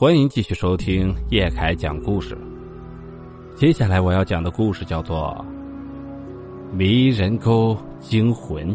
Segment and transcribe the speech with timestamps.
[0.00, 2.34] 欢迎继续收听叶凯讲故事。
[3.54, 5.44] 接下来我要讲的故事叫做
[6.74, 8.74] 《迷人沟惊魂》。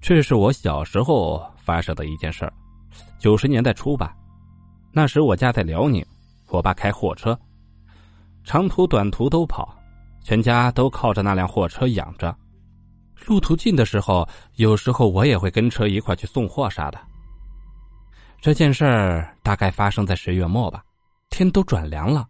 [0.00, 2.52] 这是我小时候发生的一件事儿，
[3.18, 4.14] 九十年代初吧。
[4.92, 6.06] 那时我家在辽宁，
[6.50, 7.36] 我爸开货车，
[8.44, 9.76] 长途短途都跑，
[10.22, 12.32] 全家都靠着那辆货车养着。
[13.26, 16.98] 路途近的时候，有时候我也会跟车一块去送货啥的。
[18.40, 20.82] 这件事儿大概发生在十月末吧，
[21.30, 22.26] 天都转凉了。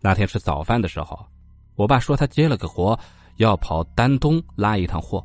[0.00, 1.26] 那天吃早饭的时候，
[1.74, 2.98] 我爸说他接了个活，
[3.36, 5.24] 要跑丹东拉一趟货。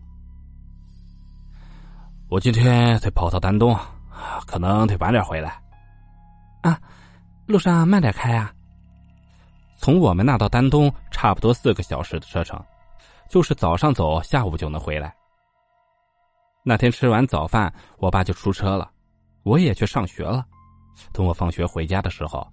[2.29, 3.77] 我今天得跑到丹东，
[4.45, 5.61] 可能得晚点回来。
[6.61, 6.79] 啊，
[7.45, 8.51] 路上慢点开啊。
[9.77, 12.59] 从我们那到丹东差不多四个小时的车程。
[13.29, 15.15] 就是早上走，下午就能回来。
[16.63, 18.89] 那天吃完早饭，我爸就出车了，
[19.43, 20.45] 我也去上学了。
[21.13, 22.45] 等我放学回家的时候，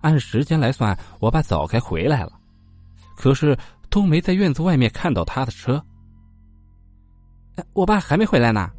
[0.00, 2.32] 按时间来算，我爸早该回来了，
[3.16, 3.56] 可是
[3.90, 5.84] 都没在院子外面看到他的车。
[7.74, 8.70] 我爸还没回来呢。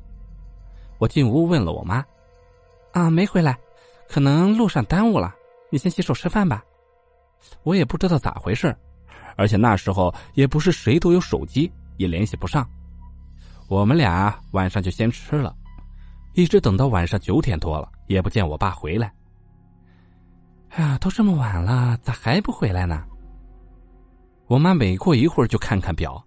[0.98, 2.04] 我进屋问了我妈
[2.94, 3.58] ：“啊，没回来，
[4.08, 5.36] 可能路上耽误了。
[5.70, 6.64] 你先洗手吃饭吧。”
[7.64, 8.76] 我也不知道咋回事。
[9.36, 12.68] 而且那时候也不是谁都有手机，也联系不上。
[13.68, 15.56] 我们俩晚上就先吃了，
[16.34, 19.12] 一直等到晚上九点多了，也不见我爸回来。
[20.70, 23.04] 哎呀，都这么晚了，咋还不回来呢？
[24.48, 26.24] 我妈每过一会儿就看看表，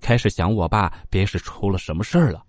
[0.00, 2.44] 开始想我爸别是出了什么事儿了。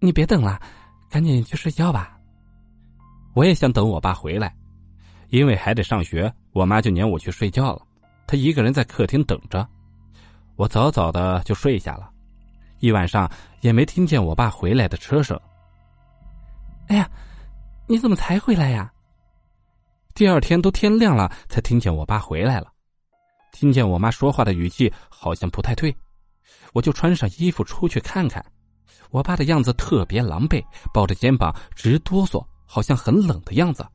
[0.00, 0.60] 你别等了，
[1.08, 2.18] 赶紧去睡觉吧。
[3.34, 4.54] 我也想等我爸回来，
[5.28, 7.82] 因为还得上学，我妈就撵我去睡觉了。
[8.28, 9.66] 他一个人在客厅等着，
[10.54, 12.10] 我早早的就睡下了，
[12.78, 13.28] 一晚上
[13.62, 15.40] 也没听见我爸回来的车声。
[16.88, 17.10] 哎呀，
[17.86, 18.92] 你怎么才回来呀？
[20.14, 22.70] 第二天都天亮了才听见我爸回来了，
[23.50, 25.96] 听见我妈说话的语气好像不太对，
[26.74, 28.44] 我就穿上衣服出去看看，
[29.08, 30.62] 我爸的样子特别狼狈，
[30.92, 33.86] 抱着肩膀直哆嗦，好像很冷的样子。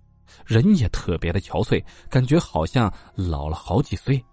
[0.46, 4.24] 人也特别的憔悴，感觉好像老了好几岁。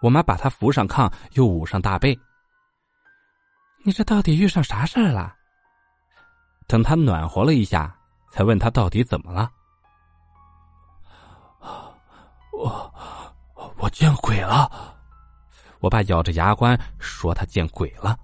[0.00, 2.18] 我妈把他扶上炕，又捂上大被。
[3.84, 5.34] 你这到底遇上啥事儿了？
[6.66, 7.94] 等他暖和了一下，
[8.30, 9.50] 才问他到底怎么了。
[12.52, 12.94] 我
[13.78, 14.96] 我见鬼了！
[15.80, 18.18] 我爸咬着牙关说他见鬼了。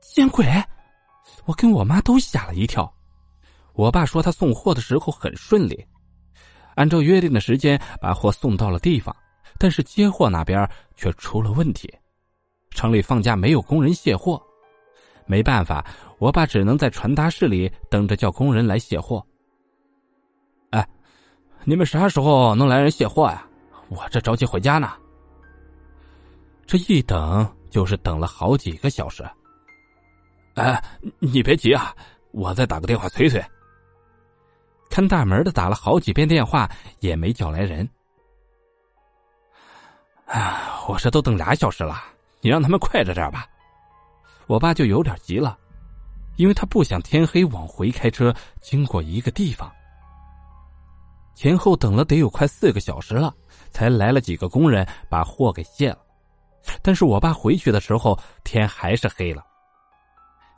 [0.00, 0.46] 见鬼！
[1.44, 2.90] 我跟我妈都吓了一跳。
[3.74, 5.86] 我爸说他送货的时候很顺利，
[6.74, 9.14] 按照约定的时间把货送到了地方，
[9.58, 11.92] 但是接货那边却出了问题。
[12.70, 14.40] 城里放假没有工人卸货，
[15.26, 15.84] 没办法，
[16.18, 19.24] 我爸只能在传达室里等着叫工人来卸货。
[20.70, 20.86] 哎，
[21.64, 23.46] 你们啥时候能来人卸货呀？
[23.88, 24.92] 我这着急回家呢。
[26.64, 29.28] 这一等就是等了好几个小时。
[30.54, 30.80] 哎，
[31.18, 31.92] 你别急啊，
[32.30, 33.44] 我再打个电话催催。
[34.90, 36.68] 看大门的打了好几遍电话，
[36.98, 37.88] 也没叫来人。
[40.26, 42.02] 哎，我这都等俩小时了，
[42.40, 43.46] 你让他们快着点吧。
[44.46, 45.56] 我爸就有点急了，
[46.36, 49.70] 因为他不想天黑往回开车经过一个地方。
[51.36, 53.32] 前后等了得有快四个小时了，
[53.70, 55.98] 才来了几个工人把货给卸了。
[56.82, 59.42] 但是我爸回去的时候天还是黑了。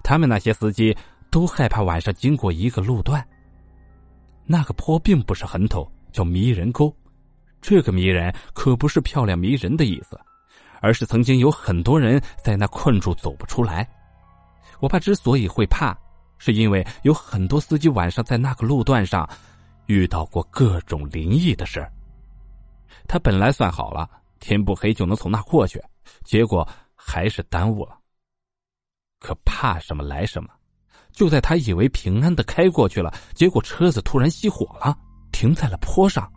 [0.02, 0.96] 他们那些司机
[1.30, 3.24] 都害怕晚上经过一个路段。
[4.52, 6.94] 那个坡并不是很陡，叫迷人沟。
[7.62, 10.20] 这个迷人可不是漂亮迷人的意思，
[10.82, 13.88] 而是曾经有很多人在那困住走不出来。
[14.78, 15.96] 我爸之所以会怕，
[16.36, 19.26] 是因为有很多司机晚上在那个路段上
[19.86, 21.90] 遇到过各种灵异的事。
[23.08, 24.06] 他本来算好了，
[24.38, 25.82] 天不黑就能从那过去，
[26.24, 27.98] 结果还是耽误了。
[29.18, 30.50] 可怕什么来什么。
[31.12, 34.96] 就在他以为平安的开过去了，结果车子突然熄火了，
[35.30, 36.30] 停在了坡上。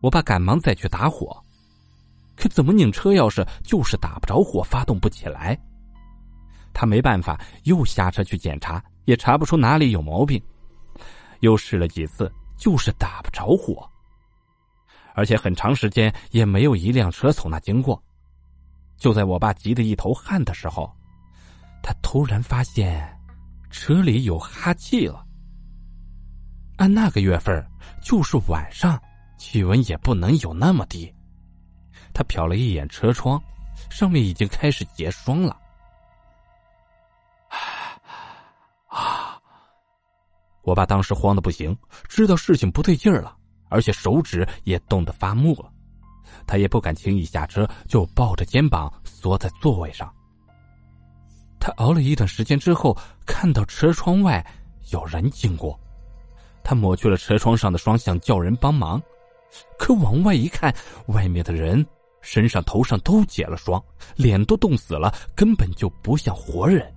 [0.00, 1.36] 我爸赶忙再去打火，
[2.36, 5.58] 可怎么拧车钥匙就是打不着火，发动不起来。
[6.72, 10.40] 他没办法，又下车去检查，也查不出哪里有毛病。
[11.40, 13.88] 又试了几次，就是打不着火，
[15.14, 18.02] 而且很长时间也没有一辆车从那经过。
[18.96, 20.90] 就在我爸急得一头汗的时候，
[21.82, 23.15] 他突然发现。
[23.76, 25.22] 车里有哈气了。
[26.78, 27.62] 按那个月份，
[28.02, 28.98] 就是晚上，
[29.36, 31.14] 气温也不能有那么低。
[32.14, 33.40] 他瞟了一眼车窗，
[33.90, 35.54] 上面已经开始结霜了。
[38.88, 39.38] 啊！
[40.62, 41.76] 我爸当时慌的不行，
[42.08, 43.36] 知道事情不对劲儿了，
[43.68, 45.70] 而且手指也冻得发木了。
[46.46, 50.12] 他也不敢轻易下车，就抱着肩膀缩在座位上。
[51.58, 54.44] 他熬了一段时间之后，看到车窗外
[54.90, 55.78] 有人经过，
[56.62, 59.02] 他抹去了车窗上的霜，想叫人帮忙，
[59.78, 60.74] 可往外一看，
[61.06, 61.84] 外面的人
[62.20, 63.82] 身上、头上都结了霜，
[64.14, 66.92] 脸都冻死了，根本就不像活人。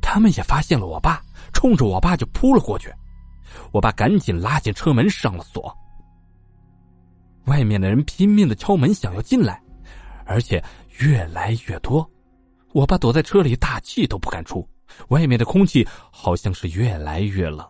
[0.00, 1.22] 他们也发现了我爸，
[1.52, 2.92] 冲着我爸就扑了过去，
[3.72, 5.76] 我爸赶紧拉紧车门上了锁。
[7.46, 9.60] 外面的人拼命的敲门，想要进来，
[10.24, 10.62] 而且
[10.98, 12.08] 越来越多。
[12.72, 14.68] 我爸躲在车里，大气都不敢出。
[15.08, 17.66] 外面的空气好像是越来越冷，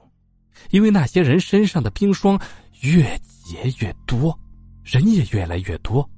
[0.70, 2.40] 因为那些人身上的冰霜
[2.80, 4.38] 越结越多，
[4.82, 6.08] 人也越来越多。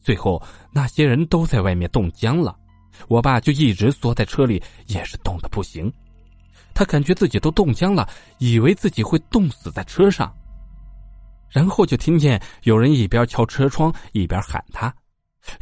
[0.00, 2.56] 最后，那些人都在外面冻僵了。
[3.08, 5.92] 我爸就一直缩在车里，也是冻得不行。
[6.72, 8.08] 他感觉自己都冻僵了，
[8.38, 10.34] 以为自己会冻死在车上。
[11.50, 14.94] 然后就听见有人一边敲车窗，一边喊他。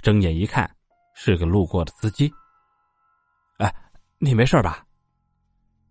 [0.00, 0.70] 睁眼一看。
[1.14, 2.32] 是个路过的司机。
[3.58, 3.74] 哎，
[4.18, 4.84] 你没事吧？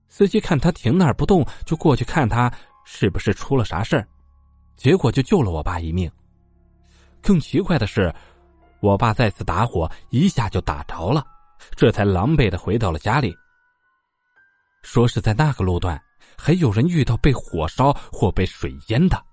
[0.08, 2.54] 司机看他停那儿不动，就过去看他
[2.86, 4.08] 是不是出了啥事儿，
[4.76, 6.12] 结果就救了我爸一命。
[7.22, 8.14] 更奇怪的是，
[8.80, 11.26] 我爸再次打火，一下就打着了，
[11.76, 13.36] 这才狼狈的回到了家里。
[14.84, 16.00] 说是在那个路段
[16.38, 19.26] 还有人遇到被火烧或被水淹的，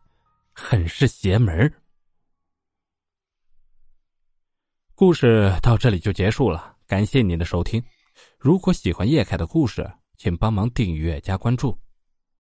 [0.54, 1.70] 很是邪门
[5.00, 7.82] 故事到这里就结束了，感谢您的收听。
[8.38, 11.74] 如果喜欢叶凯的故事，请帮忙订阅加关注。